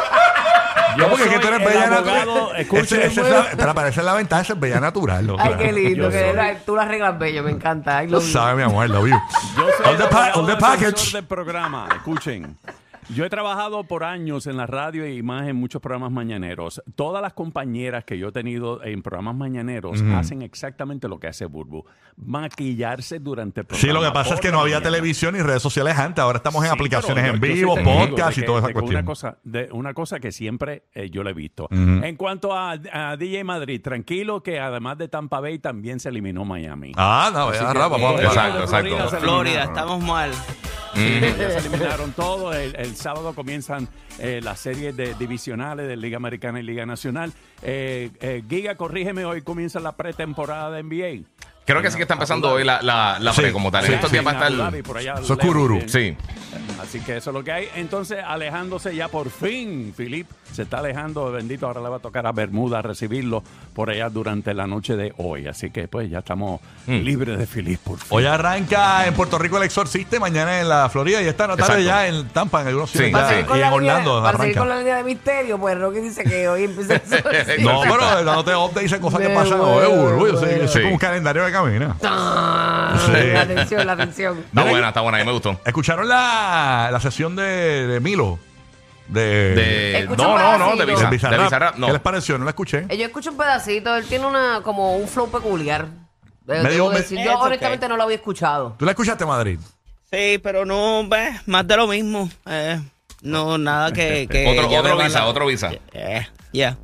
No, 0.98 1.10
porque 1.10 1.24
es 1.26 1.30
que 1.30 1.36
soy 1.36 1.42
tú 1.42 1.48
eres 1.50 1.60
el 1.60 1.68
bella 1.68 1.84
abogado, 1.98 2.06
natural. 2.16 2.35
Escuchen, 2.58 2.84
Ese- 3.02 3.06
ese 3.08 3.22
es 3.22 3.30
la, 3.30 3.48
pero 3.58 3.74
para 3.74 3.90
esa 3.90 4.02
es 4.02 4.06
la 4.06 4.14
ventaja 4.14 4.42
de 4.42 4.48
ser 4.48 4.56
bella 4.58 4.80
natural. 4.80 5.26
¿no? 5.28 5.34
Ay, 5.40 5.48
Claro. 5.50 5.58
qué 5.64 5.72
lindo. 5.72 6.10
Que 6.10 6.34
la- 6.34 6.56
tú 6.60 6.76
la 6.76 6.84
arreglas 6.84 7.18
bello, 7.20 7.44
me 7.44 7.52
encanta. 7.52 7.98
Ay, 8.00 8.08
lo 8.08 8.20
Tú 8.20 8.26
sabes, 8.28 8.56
mi 8.58 8.64
amor, 8.64 8.90
lo 8.90 9.04
vio. 9.04 9.16
Yo 9.58 9.64
soy 9.78 9.86
All 9.86 9.92
el 9.94 9.98
the, 10.02 10.08
pa- 10.08 10.32
all 10.36 10.46
the 10.46 10.56
package. 10.58 11.12
del 11.14 11.26
programa. 11.26 11.88
Escuchen. 11.96 12.58
Yo 13.14 13.24
he 13.24 13.30
trabajado 13.30 13.84
por 13.84 14.04
años 14.04 14.48
en 14.48 14.58
la 14.58 14.66
radio 14.66 15.08
y 15.08 15.22
más 15.22 15.48
en 15.48 15.56
muchos 15.56 15.80
programas 15.82 16.12
mañaneros. 16.12 16.82
Todas 16.96 17.22
las 17.22 17.34
compañeras 17.34 18.04
que 18.04 18.18
yo 18.18 18.30
he 18.30 18.32
tenido 18.32 18.84
en 18.84 19.04
programas 19.04 19.36
mañaneros 19.36 20.02
hacen 20.16 20.42
exactamente 20.42 21.08
lo 21.08 21.20
que 21.20 21.28
hace 21.28 21.46
Burbu. 21.46 21.86
Maquillarse 22.18 23.20
durante 23.20 23.62
el 23.62 23.68
programa. 23.68 23.88
Sí, 23.88 23.94
lo 23.94 24.02
que 24.02 24.12
pasa 24.12 24.34
es 24.36 24.40
que 24.40 24.52
no 24.52 24.60
había 24.60 24.78
mañana. 24.78 24.92
televisión 24.92 25.36
y 25.36 25.42
redes 25.42 25.62
sociales 25.62 25.98
antes. 25.98 26.24
Ahora 26.24 26.38
estamos 26.38 26.64
en 26.64 26.72
Sí, 26.72 26.76
aplicaciones 26.76 27.26
en 27.26 27.40
vivo, 27.40 27.76
podcast 27.76 28.38
y 28.40 28.44
toda 28.44 28.60
esa 28.60 28.74
cuestión. 28.74 28.96
Una 28.96 29.06
cosa, 29.06 29.38
de, 29.44 29.70
una 29.72 29.94
cosa 29.94 30.20
que 30.20 30.32
siempre 30.32 30.86
eh, 30.94 31.10
yo 31.12 31.24
le 31.24 31.30
he 31.32 31.34
visto. 31.34 31.68
En 31.72 32.16
cuanto 32.16 32.54
a, 32.54 32.72
a 32.92 33.18
DJ 33.18 33.44
Madrid, 33.44 33.82
tranquilo 33.82 34.42
que 34.42 34.60
además 34.60 34.98
de 34.98 35.10
Tampa 35.10 35.40
Bay 35.40 35.60
también 35.60 36.00
se 36.00 36.10
eliminó 36.10 36.44
Miami. 36.44 36.92
Ah, 36.98 37.30
no, 37.32 37.54
ya, 37.54 37.68
que, 37.72 37.74
rapa, 37.80 37.98
eh, 37.98 38.02
vamos. 38.02 38.22
Exacto, 38.22 38.62
de 38.62 38.68
Florida 38.68 38.96
exacto. 38.96 39.10
se 39.10 39.18
Florida, 39.22 39.64
estamos 39.64 40.04
mal. 40.04 40.32
Ya 40.96 41.52
se 41.52 41.58
eliminaron 41.58 42.12
todos. 42.14 42.56
El, 42.56 42.76
el 42.76 42.96
sábado 42.96 43.34
comienzan 43.34 43.88
eh, 44.20 44.40
las 44.42 44.60
series 44.60 44.96
de 44.96 45.14
divisionales 45.16 45.88
de 45.88 45.98
Liga 45.98 46.18
Americana 46.18 46.60
y 46.60 46.64
Liga 46.64 46.86
Nacional. 46.86 47.34
Eh, 47.62 48.12
eh, 48.22 48.44
Giga, 48.48 48.76
corrígeme, 48.76 49.26
hoy 49.26 49.42
comienza 49.42 49.80
la 49.80 49.98
pretemporada 49.98 50.72
de 50.72 50.84
NBA. 50.84 51.28
Creo 51.66 51.82
que 51.82 51.90
sí 51.90 51.98
que 51.98 52.04
está 52.04 52.14
empezando 52.14 52.52
hoy 52.52 52.64
la, 52.64 52.82
la, 52.82 53.18
la 53.20 53.34
Sí, 53.34 53.42
pre 53.42 53.52
como 53.52 53.72
tal. 53.72 53.82
sí, 53.84 53.88
En 53.90 53.96
estos 53.96 54.12
días 54.12 54.26
va 54.26 54.32
a 54.32 54.48
estar. 54.48 54.84
Por 54.84 54.98
allá 54.98 55.14
Eso 55.14 55.22
es 55.22 55.30
lejos, 55.30 55.46
cururu. 55.46 55.76
bien. 55.78 55.90
Sí. 55.90 56.18
Así 56.82 57.00
que 57.00 57.18
eso 57.18 57.30
es 57.32 57.34
lo 57.34 57.44
que 57.44 57.52
hay. 57.52 57.70
Entonces, 57.76 58.20
alejándose 58.26 58.96
ya 58.96 59.08
por 59.08 59.30
fin, 59.32 59.94
Filip 59.96 60.28
se 60.54 60.62
está 60.62 60.78
alejando, 60.78 61.32
bendito, 61.32 61.66
ahora 61.68 61.82
le 61.82 61.90
va 61.90 61.98
a 61.98 62.00
tocar 62.00 62.26
a 62.28 62.32
Bermuda 62.32 62.82
recibirlo 62.82 63.44
por 63.74 63.90
allá 63.90 64.10
durante 64.10 64.54
la 64.54 64.68
noche 64.68 64.96
de 64.96 65.14
hoy. 65.18 65.48
Así 65.48 65.70
que 65.72 65.88
pues 65.88 66.10
ya 66.10 66.20
estamos 66.20 66.62
libres 66.88 67.38
de 67.40 67.46
Filip 67.48 67.80
por 67.82 67.98
fin. 67.98 68.08
Hoy 68.10 68.26
arranca 68.26 69.06
en 69.08 69.14
Puerto 69.16 69.38
Rico 69.38 69.58
el 69.58 69.64
Exorcista 69.64 70.16
y 70.18 70.20
mañana 70.20 70.62
en 70.62 70.70
la 70.70 70.88
Florida 70.90 71.22
y 71.22 71.28
esta 71.28 71.48
tarde 71.48 71.62
Exacto. 71.62 71.82
ya 71.82 72.08
en 72.08 72.28
Tampa, 72.30 72.62
en 72.62 72.68
algunos 72.68 72.90
Sí, 72.92 73.00
sitios 73.00 73.12
Para 73.14 73.24
ya, 73.26 73.30
seguir 73.32 73.46
con 73.48 73.58
y 73.58 73.62
en 73.62 73.66
línea- 73.72 73.76
Orlando 73.96 74.22
para 74.24 74.38
seguir 74.38 74.58
arranca. 74.58 74.60
con 74.60 74.70
la 74.70 74.78
línea 74.78 74.98
de 74.98 75.04
misterio, 75.04 75.58
pues 75.58 75.80
Rocky 75.80 76.00
dice 76.00 76.24
que 76.24 76.48
hoy 76.48 76.64
empieza 76.66 76.94
el. 76.96 77.02
No, 77.64 77.82
pero 77.82 78.24
dándote 78.24 78.56
updates 78.56 78.92
de 78.92 79.00
cosas 79.00 79.20
que 79.22 79.30
pasan 79.30 79.58
Yo 79.60 80.68
sé 80.68 80.86
un 80.86 80.98
calendario 80.98 81.44
de 81.64 81.80
camina. 81.80 81.96
Ah, 82.04 82.98
Sí. 83.06 83.12
La 83.34 83.42
atención, 83.42 83.86
la 83.88 83.94
atención. 83.94 84.40
Está 84.40 84.64
buena, 84.64 84.88
está 84.90 85.02
buena. 85.02 85.18
A 85.18 85.22
mí 85.22 85.26
me 85.28 85.32
gustó. 85.34 85.60
¿Escucharon 85.66 86.08
la, 86.08 86.90
la 86.92 87.00
sesión 87.00 87.36
de, 87.36 87.88
de 87.88 88.00
Milo? 88.00 88.40
De, 89.08 89.22
De, 89.56 90.00
Escucha 90.00 90.24
no, 90.24 90.34
un 90.34 90.42
no, 90.42 90.58
no, 90.58 90.76
de 90.76 90.86
pedacito. 90.86 91.10
Visa. 91.12 91.30
de 91.30 91.38
De 91.38 91.44
Bizarrap. 91.44 91.44
Bizarrap, 91.46 91.76
no. 91.78 91.86
¿Qué 91.88 91.94
les 91.94 92.02
pareció? 92.02 92.38
No 92.38 92.44
la 92.46 92.50
escuché. 92.52 92.86
Eh, 92.90 92.98
Yo 92.98 93.06
escucho 93.06 93.30
un 93.32 93.38
pedacito, 93.38 93.96
él 93.96 94.06
tiene 94.08 94.26
una 94.26 94.62
como 94.64 94.96
un 94.98 95.08
flow 95.08 95.30
peculiar. 95.30 95.86
Eh, 96.48 96.62
Me 96.64 96.70
debo 96.70 96.72
dio- 96.72 96.90
me- 96.92 96.98
decir, 97.00 97.18
It's 97.20 97.26
Yo 97.28 97.34
okay. 97.36 97.46
honestamente 97.48 97.88
no 97.88 97.98
lo 97.98 98.04
había 98.04 98.16
escuchado. 98.16 98.76
¿Tú 98.80 98.86
la 98.86 98.92
escuchaste, 98.92 99.26
Madrid? 99.26 99.60
Sí, 100.12 100.40
pero 100.42 100.66
no, 100.66 101.08
ve, 101.08 101.40
más 101.46 101.68
de 101.68 101.78
lo 101.78 101.88
mismo. 101.88 102.30
Eh, 102.48 102.80
no, 103.22 103.58
nada 103.58 103.92
que. 103.92 104.28
que 104.30 104.48
Otro- 104.48 104.70
lleve 104.70 105.04
visa, 105.04 105.20
la- 105.20 105.26
otro 105.28 105.46
visa. 105.48 105.72
Eh, 105.94 106.28
ya. 106.54 106.78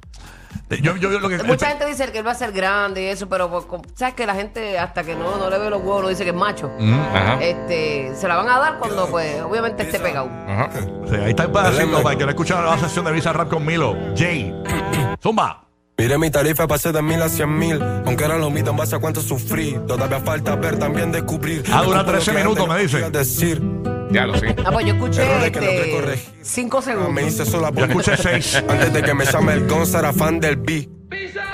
Yo, 0.70 0.96
yo, 0.96 1.12
yo 1.12 1.20
lo 1.20 1.29
que, 1.29 1.38
Mucha 1.43 1.67
gente 1.67 1.86
dice 1.86 2.12
que 2.12 2.20
él 2.20 2.27
va 2.27 2.31
a 2.31 2.36
ser 2.36 2.51
grande 2.51 3.01
y 3.03 3.05
eso, 3.08 3.27
pero 3.27 3.50
pues, 3.50 3.65
sabes 3.96 4.15
que 4.15 4.25
la 4.25 4.36
gente 4.36 4.79
hasta 4.79 5.03
que 5.03 5.15
no, 5.15 5.38
no 5.38 5.50
le 5.50 5.58
ve 5.58 5.70
los 5.70 5.81
huevos 5.81 6.03
no 6.03 6.10
dice 6.10 6.24
que 6.24 6.29
es 6.29 6.36
macho. 6.36 6.72
Ajá. 6.79 7.41
Este, 7.41 8.13
se 8.15 8.27
la 8.27 8.36
van 8.36 8.50
a 8.50 8.60
dar 8.60 8.77
cuando 8.79 9.08
pues 9.08 9.41
obviamente 9.41 9.84
esté 9.84 10.00
pegado. 10.00 10.29
Ajá. 10.48 10.70
Sí, 11.10 11.15
ahí 11.15 11.29
está 11.31 11.43
el 11.43 11.51
pedacito 11.51 12.01
para 12.01 12.17
que 12.17 12.25
la 12.25 12.77
sesión 12.77 13.05
de 13.05 13.12
Visa 13.12 13.34
Rap 13.34 13.50
con 13.50 13.65
Milo. 13.65 13.96
Jay. 14.15 14.53
Zumba. 15.22 15.62
Mire 15.98 16.17
mi 16.17 16.31
tarifa 16.31 16.65
pasé 16.67 16.91
de 16.91 17.00
mil 17.03 17.22
a 17.22 17.29
cien 17.29 17.55
mil 17.60 17.79
Aunque 18.08 18.24
era 18.24 18.36
lo 18.36 18.50
mismo 18.50 18.72
en 18.72 18.77
base 18.77 18.96
a 18.96 19.00
cuánto 19.00 19.22
sufrí 19.22 19.77
Todavía 19.88 20.20
falta 20.20 20.55
ver, 20.55 20.79
también 20.79 21.12
descubrir 21.12 21.63
Ah, 21.72 21.84
dura 21.84 22.00
Escupo 22.00 22.12
lo 22.13 22.17
13 22.17 22.31
que 22.31 22.38
minutos, 22.38 22.67
me 22.67 22.79
dice. 22.79 23.10
decir 23.12 23.81
Ya 24.12 24.25
lo 24.25 24.38
sé. 24.38 24.56
Ah, 24.65 24.72
pues 24.72 24.86
yo 24.86 24.94
escuché 24.94 25.24
Errores 25.24 25.51
que 25.51 25.60
este, 25.60 26.34
cinco 26.41 26.77
Me 26.80 26.84
segundos. 26.84 27.24
hice 27.24 27.46
sola 27.46 27.72
Yo 27.74 27.86
escuché 27.86 28.18
seis. 28.18 28.56
Antes 28.68 28.94
de 28.94 29.01
que 29.03 29.13
me 29.13 29.25
llame 29.25 29.53
el 29.53 29.68
Gonza, 29.68 30.00
era 30.00 30.12
fan 30.13 30.39
del 30.39 30.58
B. 30.58 30.89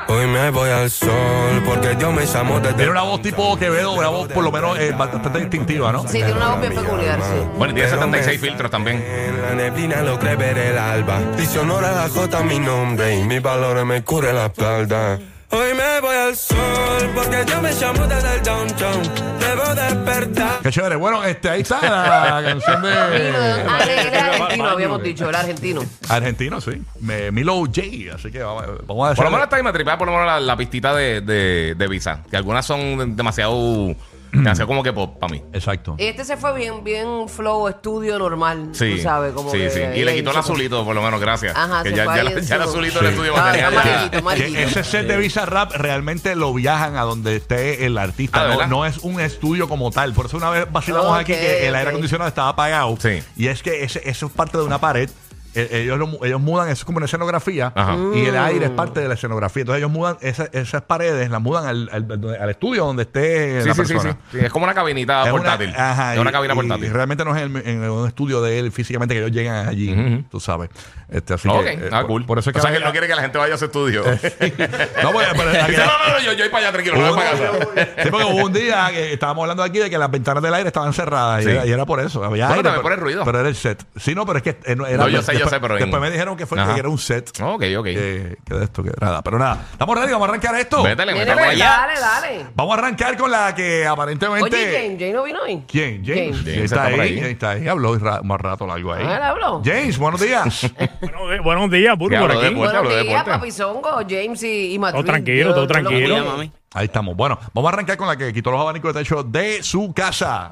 Hoy 0.09 0.25
me 0.27 0.49
voy 0.51 0.69
al 0.69 0.89
sol 0.89 1.61
porque 1.65 1.95
Dios 1.95 2.13
me 2.13 2.25
llamó 2.25 2.59
desde 2.59 2.75
Tiene 2.75 2.91
una 2.91 3.01
voz 3.01 3.21
tipo 3.21 3.57
Quevedo, 3.57 3.93
una 3.93 4.07
voz 4.07 4.27
por 4.31 4.43
lo 4.43 4.51
menos 4.51 4.77
eh, 4.79 4.93
bastante 4.97 5.39
distintiva, 5.39 5.91
¿no? 5.91 6.03
Sí, 6.03 6.13
tiene 6.19 6.33
una 6.33 6.49
voz 6.51 6.61
bien 6.61 6.73
peculiar, 6.75 7.19
sí. 7.19 7.47
Bueno, 7.57 7.71
y 7.71 7.75
tiene 7.75 7.89
Pero 7.89 8.01
76 8.03 8.41
me- 8.41 8.47
filtros 8.47 8.71
también. 8.71 9.03
En 9.05 9.41
la 9.41 9.53
neblina 9.55 10.01
logré 10.03 10.35
ver 10.35 10.57
el 10.57 10.77
alba. 10.77 11.19
Dice 11.35 11.59
honor 11.59 11.83
a 11.85 11.91
la 11.91 12.09
J 12.09 12.43
mi 12.43 12.59
nombre 12.59 13.17
y 13.17 13.23
mis 13.23 13.41
valores 13.41 13.83
me 13.85 14.03
cubre 14.03 14.31
la 14.31 14.45
espalda. 14.45 15.19
Hoy 15.49 15.73
me 15.75 16.01
voy 16.01 16.15
al 16.15 16.35
sol 16.35 17.09
porque 17.15 17.45
Dios 17.45 17.61
me 17.61 17.71
llamó 17.73 18.05
desde 18.05 18.35
el 18.35 18.43
downtown. 18.43 19.01
Debo 19.39 19.75
despertar. 19.75 20.59
Qué 20.61 20.69
chévere. 20.71 20.95
Bueno, 20.97 21.23
este, 21.23 21.49
ahí 21.49 21.61
está 21.61 21.79
la 21.81 22.43
canción 22.45 22.81
de- 22.81 22.89
Ah, 22.91 23.79
era 23.87 24.25
argentino, 24.35 24.65
habíamos 24.67 25.03
dicho, 25.03 25.29
era 25.29 25.39
argentino. 25.39 25.81
argentino, 26.09 26.59
sí. 26.59 26.81
Me- 26.99 27.31
Milo 27.31 27.59
J. 27.65 27.81
Así 28.15 28.29
que 28.29 28.43
vamos, 28.43 28.65
vamos 28.85 29.11
a 29.11 29.15
Por 29.15 29.23
lo 29.25 29.31
menos 29.31 29.45
está 29.45 29.55
ahí 29.55 29.63
me 29.63 29.71
tripea 29.71 29.97
por 29.97 30.07
lo 30.07 30.13
menos 30.13 30.27
la, 30.27 30.39
la 30.41 30.57
pistita 30.57 30.93
de, 30.93 31.21
de, 31.21 31.75
de 31.77 31.87
Visa. 31.87 32.23
Que 32.29 32.35
algunas 32.35 32.65
son 32.65 33.15
demasiado. 33.15 33.95
demasiado 34.31 34.67
como 34.67 34.83
que 34.83 34.93
pop 34.93 35.17
para 35.19 35.31
mí. 35.33 35.41
Exacto. 35.53 35.95
Este 35.97 36.23
se 36.25 36.37
fue 36.37 36.53
bien, 36.55 36.83
bien 36.83 37.27
flow, 37.27 37.67
estudio 37.67 38.19
normal. 38.19 38.69
Sí. 38.73 38.95
Tú 38.97 39.01
sabes, 39.03 39.33
como 39.33 39.51
sí, 39.51 39.57
que 39.57 39.69
sí. 39.69 39.79
Y 39.95 40.03
le 40.03 40.15
quitó 40.15 40.31
el 40.31 40.37
azulito, 40.37 40.83
por 40.85 40.95
lo 40.95 41.01
menos, 41.01 41.19
gracias. 41.19 41.55
Ajá, 41.55 41.83
que 41.83 41.89
se 41.91 41.95
ya, 41.95 42.03
fue 42.05 42.15
ya, 42.15 42.21
ahí 42.21 42.25
la- 42.25 42.39
en 42.39 42.45
ya 42.45 42.55
el 42.55 42.63
su- 42.63 42.69
azulito 42.69 42.99
Sí. 42.99 43.05
del 43.05 43.13
estudio 43.13 43.33
Ah, 43.35 43.41
material. 43.41 43.71
ya- 43.73 43.79
amarillito, 43.81 44.11
Que 44.11 44.17
amarillito. 44.17 44.59
ese 44.59 44.83
set 44.83 45.07
de 45.07 45.17
Visa 45.17 45.45
Rap 45.45 45.71
realmente 45.73 46.35
lo 46.35 46.53
viajan 46.53 46.95
a 46.97 47.01
donde 47.01 47.35
esté 47.37 47.85
el 47.85 47.97
artista. 47.97 48.51
Ah, 48.61 48.67
no, 48.67 48.85
es 48.85 48.97
un 48.99 49.19
estudio 49.19 49.67
como 49.69 49.91
tal. 49.91 50.13
Por 50.13 50.25
eso 50.27 50.37
una 50.37 50.49
vez 50.49 50.67
vacilamos 50.71 51.07
Ok, 51.11 51.19
aquí 51.21 51.33
que 51.33 51.67
el 51.67 51.75
aire 51.75 51.87
ok. 51.89 51.93
acondicionado 51.93 52.27
estaba 52.27 52.49
apagado. 52.49 52.95
Sí. 52.99 53.23
Y 53.35 53.47
es 53.47 53.63
que 53.63 53.83
ese, 53.83 54.01
eso 54.09 54.27
es 54.27 54.31
parte 54.31 54.57
de 54.57 54.63
una 54.63 54.79
pared. 54.79 55.09
Eh, 55.57 55.81
Ellos, 55.83 55.97
lo 55.97 56.07
mu- 56.07 56.23
ellos 56.23 56.39
mudan, 56.41 56.67
eso 56.69 56.81
es 56.81 56.85
como 56.85 56.97
una 56.97 57.05
escenografía 57.05 57.71
Ajá. 57.75 57.95
y 58.13 58.25
el 58.25 58.37
aire 58.37 58.65
es 58.65 58.71
parte 58.71 58.99
de 58.99 59.07
la 59.07 59.13
escenografía. 59.15 59.61
Entonces 59.61 59.79
ellos 59.79 59.91
mudan 59.91 60.17
esa- 60.21 60.49
esas 60.51 60.81
paredes, 60.83 61.29
las 61.29 61.41
mudan 61.41 61.65
al, 61.65 61.89
al- 61.91 62.37
al 62.39 62.49
estudio 62.49 62.85
donde 62.85 63.03
esté 63.03 63.61
Sí, 63.61 63.67
la 63.67 63.73
sí, 63.75 63.81
sí, 63.85 63.93
persona. 63.93 64.17
sí, 64.31 64.37
sí. 64.39 64.45
Es 64.45 64.51
como 64.51 64.65
una 64.65 64.73
cabinita 64.73 65.23
Es 65.25 65.31
una- 65.33 65.41
portátil. 65.43 65.73
ajá, 65.75 66.13
es 66.13 66.19
una 66.19 66.29
y- 66.29 66.33
cabina 66.33 66.53
y 66.53 66.57
portátil. 66.57 66.91
realmente 66.93 67.25
no 67.25 67.35
es 67.35 67.41
en, 67.43 67.57
en 67.67 67.89
un 67.89 68.07
estudio 68.07 68.41
de 68.41 68.59
él 68.59 68.71
físicamente 68.71 69.13
que 69.15 69.19
ellos 69.21 69.31
llegan 69.31 69.67
allí, 69.67 69.91
Ujú. 69.93 70.23
tú 70.29 70.39
sabes. 70.39 70.69
Este, 71.09 71.33
así 71.35 71.47
ok, 71.47 71.63
que, 71.63 71.69
eh, 71.73 71.89
ah, 71.91 72.01
por- 72.01 72.07
cool. 72.07 72.25
Por 72.25 72.37
eso 72.39 72.49
es 72.49 72.53
que, 72.53 72.59
o 72.59 72.61
sea, 72.61 72.69
que 72.71 72.77
él 72.77 72.83
no 72.83 72.91
quiere 72.91 73.07
que 73.07 73.15
la 73.15 73.21
gente 73.21 73.37
vaya 73.37 73.55
a 73.55 73.57
su 73.57 73.65
estudio. 73.65 74.03
No, 75.03 75.11
pues, 75.11 75.27
pero 75.35 75.49
Dice, 75.51 75.77
no, 75.77 75.85
no, 75.85 76.13
no, 76.13 76.19
yo, 76.19 76.33
yo 76.33 76.39
voy 76.43 76.49
para 76.49 76.63
allá 76.67 76.71
tranquilo, 76.73 76.97
no 76.97 77.13
voy 77.13 77.17
para 77.17 77.31
casa. 77.31 77.67
Sí, 78.03 78.09
porque 78.11 78.25
hubo 78.25 78.45
un 78.45 78.53
día 78.53 78.87
que 78.91 79.13
estábamos 79.13 79.43
hablando 79.43 79.63
aquí 79.63 79.79
de 79.79 79.89
que 79.89 79.97
las 79.97 80.11
ventanas 80.11 80.43
del 80.43 80.53
aire 80.53 80.67
estaban 80.67 80.93
cerradas 80.93 81.43
Sí. 81.43 81.49
y, 81.49 81.53
era, 81.53 81.65
y 81.65 81.71
era 81.71 81.85
por 81.85 81.99
eso. 81.99 82.23
Había 82.23 82.47
Bueno, 82.47 82.53
aire, 82.55 82.63
también 82.63 82.73
pero, 82.73 82.81
por 82.83 82.91
el 82.93 82.99
ruido. 82.99 83.23
pero 83.25 83.39
era 83.39 83.49
el 83.49 83.55
set. 83.55 83.83
Sí, 83.95 84.15
no, 84.15 84.25
pero 84.25 84.37
es 84.39 84.43
que 84.43 84.57
eh, 84.65 84.75
no, 84.75 84.85
era. 84.85 84.97
No, 84.97 85.07
yo 85.09 85.21
sé, 85.21 85.37
yo 85.37 85.46
después, 85.49 85.51
sé, 85.51 85.59
pero 85.59 85.73
en- 85.75 85.79
Después 85.81 86.01
me 86.01 86.11
dijeron 86.11 86.37
que 86.37 86.45
fue 86.45 86.59
Ajá. 86.59 86.73
que 86.73 86.79
era 86.79 86.89
un 86.89 86.97
set. 86.97 87.29
Ok, 87.41 87.63
ok. 87.77 87.83
Que, 87.85 88.37
que 88.45 88.53
de 88.53 88.63
esto, 88.63 88.83
que 88.83 88.91
nada. 88.99 89.21
Pero 89.21 89.39
nada, 89.39 89.65
estamos 89.71 89.97
ready, 89.97 90.11
vamos 90.11 90.27
a 90.27 90.31
arrancar 90.31 90.55
esto. 90.55 90.83
Métele, 90.83 91.13
métele. 91.13 91.41
allá. 91.41 91.69
dale, 91.87 91.99
dale. 91.99 92.45
Vamos 92.55 92.75
a 92.75 92.79
arrancar 92.79 93.17
con 93.17 93.31
la 93.31 93.53
que 93.55 93.85
aparentemente. 93.85 94.43
Oye, 94.55 94.77
James, 94.77 94.99
James 94.99 95.13
no 95.15 95.23
vino 95.23 95.39
hoy. 95.43 95.63
¿Quién? 95.67 96.03
James. 96.05 96.17
James. 96.37 96.37
James 96.37 96.57
está 96.63 96.75
está 96.75 96.89
por 96.91 96.99
ahí. 97.01 97.09
ahí. 97.09 97.15
James 97.17 97.31
está 97.33 97.49
ahí. 97.51 97.67
Habló 97.67 97.97
ra- 97.97 98.21
más 98.23 98.39
rato 98.41 98.67
largo 98.67 98.93
ahí. 98.93 99.03
Ah, 99.07 99.15
él 99.17 99.23
habló. 99.23 99.61
James, 99.63 99.97
buenos 99.97 100.21
días. 100.21 100.71
Bueno, 100.99 101.43
buenos 101.43 101.71
días, 101.71 101.97
Burbu, 101.97 102.13
Ya 102.13 102.21
por 102.21 102.31
habló 102.31 102.45
aquí. 102.45 102.55
Buenos 102.55 102.89
días, 102.89 103.03
deporte. 103.05 103.31
papizongo, 103.31 103.89
James 104.09 104.43
y, 104.43 104.73
y 104.73 104.79
Madrid. 104.79 104.97
Todo 104.99 105.05
tranquilo, 105.05 105.53
todo 105.53 105.67
tranquilo. 105.67 106.15
Mira, 106.17 106.23
mami. 106.29 106.51
Ahí 106.73 106.85
estamos. 106.85 107.15
Bueno, 107.15 107.39
vamos 107.53 107.71
a 107.71 107.73
arrancar 107.73 107.97
con 107.97 108.07
la 108.07 108.15
que 108.17 108.31
quitó 108.33 108.51
los 108.51 108.59
abanicos 108.61 108.93
de 108.93 108.99
techo 109.01 109.23
de 109.23 109.63
su 109.63 109.93
casa. 109.93 110.49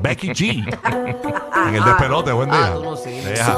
Becky 0.00 0.28
G. 0.28 1.68
en 1.68 1.74
el 1.74 1.84
despelote, 1.84 2.32
buen 2.32 2.50
día. 2.50 2.66
Ah, 2.66 2.72
tú 2.74 2.82
no. 2.84 2.96
Deja. 2.96 3.44